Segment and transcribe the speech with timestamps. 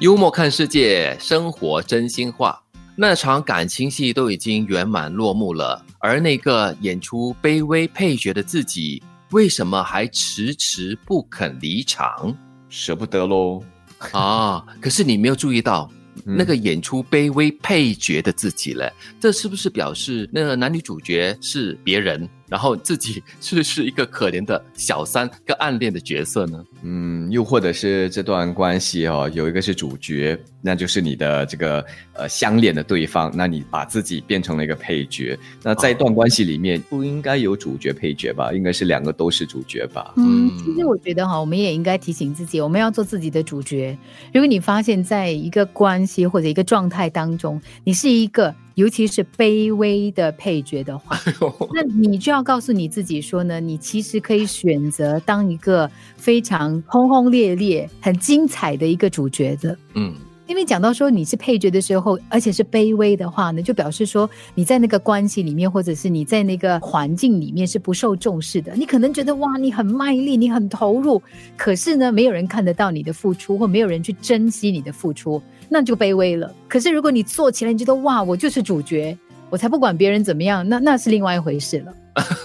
[0.00, 2.62] 幽默看世界，生活真心话。
[2.94, 9.02] 那场感情戏都已经圆满落幕了，而那个演出卑微配角的自己，
[9.32, 12.32] 为什么还迟迟不肯离场？
[12.68, 13.60] 舍不得喽。
[14.14, 14.64] 啊！
[14.80, 15.90] 可是你没有注意到。
[16.24, 22.28] 那个演出卑微配角的自己嘞，这是不是表示那个男女主角是别人？
[22.48, 26.64] 然后自己是是一个可怜的小三，跟暗恋的角色呢？
[26.82, 31.84] 嗯，又或者是这段关系哦，有一个是主角，那就是你的这个
[32.14, 35.38] 呃相恋的对方，那你把自己变成了一个配角。
[35.62, 38.52] 那在一段关系里面，不应该有主角配角吧？
[38.52, 40.14] 应该是两个都是主角吧？
[40.16, 43.96] 嗯，其实我觉得哈，我们也应该提醒自己，我们要做自己的主角。
[44.32, 48.54] 如果你发现在一个关系或者一个状态当中，你是一个。
[48.78, 51.18] 尤其是卑微的配角的话，
[51.74, 59.76] 那你就要告诉你自己说呢，你其实可以选择当一个非常轰轰烈烈、很精彩的一个主角的。
[59.94, 60.14] 嗯，
[60.48, 68.72] 因为讲到说你是配角的时候，而且是卑微的话呢，就表示说你在那个关系里面，或者是你在那个环境里面是不受重视的。
[68.74, 71.22] 你可能觉得哇，你很卖力，你很投入，
[71.54, 75.40] 可是呢，没有人看得到你的付出，或没有人去珍惜你的付出。
[75.68, 76.50] 那就卑微了。
[76.66, 79.14] 可是如果你做起来，你觉得哇，我就是主角，
[79.50, 81.94] 我才不管别人怎么样，那那是另外一回事了。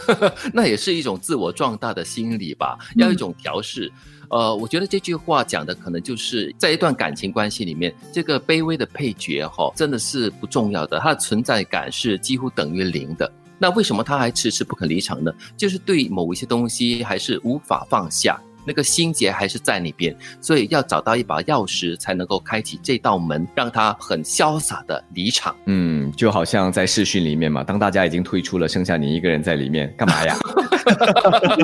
[0.54, 3.92] 那也是一种自我壮大的心理吧，要一种调试。
[4.30, 13.32] 呃，我觉得这句话讲的可能就是在一段感情关系里面，这个卑微的配角哈，真的是不重要的，他的存在感是几乎等于零的。
[13.60, 15.32] 那为什么他还迟迟不肯离场呢？
[15.56, 18.42] 就是对某一些东西还是无法放下。
[18.66, 25.56] 那个心结还是在那边，所以要找到一把钥匙才能够开启这道门，让他很潇洒的离场。
[25.66, 30.36] 嗯，就好像在视讯里面嘛，当大家已经退出了，剩下你一个人在里面，干嘛呀？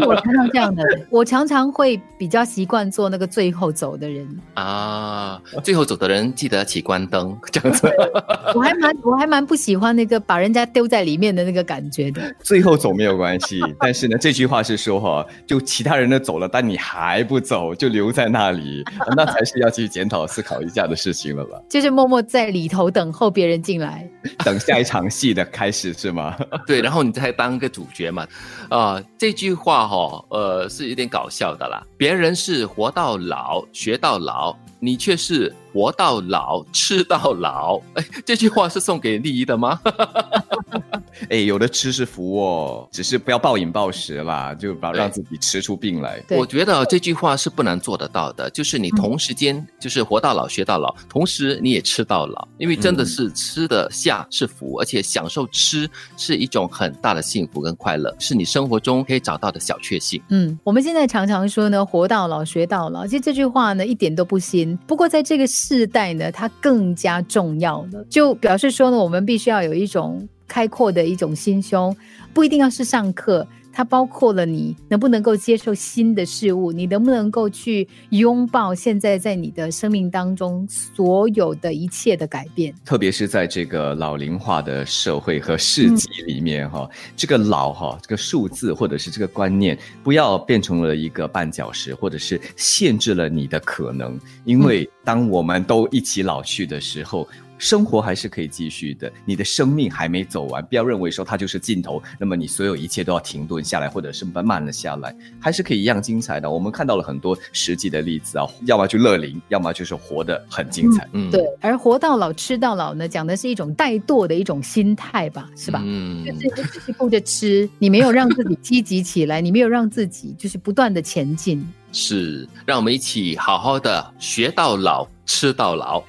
[0.08, 5.42] 我常常这样的，我常常会比较习惯做那个最后走的人啊。
[5.62, 7.92] 最后走的人记得起关灯，这样子。
[8.56, 12.34] 我还蛮我还蛮不喜欢那个把人家丢在里面的那个感觉的。
[12.42, 16.89] 最后走没有关系，但是呢，这句话是说哈，就其他人都走了，但你还
[17.28, 18.84] 不走，就留在那里，
[19.16, 21.60] 那才是要去检讨思考一下的事情了吧？
[21.70, 26.36] 就是默默在里头等候别人进来，等下一场戏的开始是吗？
[26.66, 28.28] 对，然后你再当个主角嘛，
[28.70, 29.02] 啊。
[29.18, 31.86] 这句话哈，呃，是有点搞笑的啦。
[31.98, 35.54] 别人是活到老学到老，你却是。
[35.72, 37.80] 活到老，吃到老。
[37.94, 39.80] 哎，这句话是送给丽姨的吗？
[41.30, 46.24] 哎，有的吃是福哦，只是不要暴饮暴食啦，就把让自己吃出病来。
[46.32, 60.22] 我觉得这句话是不难做得到的，就是你同时间就是活到老学到老，同时你也吃到老，因为真的是吃得下是福，而且享受吃是一种很大的幸福跟快乐，是你生活中可以找到的小确幸。
[60.30, 64.76] 嗯，我们现在常常说呢，活到老学到老，其实这句话呢一点都不新。
[64.88, 65.50] 不过在这个。
[65.60, 71.96] 世代呢，它更加重要了，就表示说呢，我们必须要有一种开阔的一种心胸，
[72.34, 73.48] 不一定要是上课。
[73.72, 82.74] 它包括了你能不能够接受新的事物，你能不能够去拥抱现在在你的生命当中所有的一切的改变。
[82.84, 94.20] 特别是在这个老龄化的社会和市集里面，哈，这个老哈这个数字或者是这个观念，不要变成了一个绊脚石，或者是限制了你的可能。
[94.46, 97.26] 因为当我们都一起老去的时候。
[97.60, 106.50] 生活还是可以继续的，你的生命还没走完，不要认为说它就是尽头，那么你所有一切都要停顿下来，或者是慢慢了下来，还是可以一样精彩的。
[106.50, 111.08] 我们看到了很多实际的例子啊，要么就乐龄，要么就是活得很精彩。
[111.12, 111.46] 嗯，对。
[111.60, 115.82] 而活到老吃到老呢，讲的是一种怠惰的一种心态吧，是吧？
[115.84, 121.62] 嗯，就是只是顾着吃，你没有让自己积极起来，你没有让自己就是不断的前进。
[121.92, 126.02] 是，让我们一起好好的学到老，吃到老。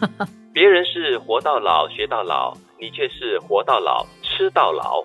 [0.58, 5.04] 别人是活到老学到老，你却是活到老吃到老。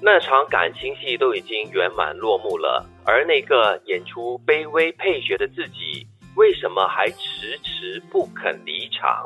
[0.00, 6.04] 那场感情戏都已经圆满落幕了，而那个演出卑微配角的自己，
[6.34, 9.24] 为什么还迟迟不肯离场？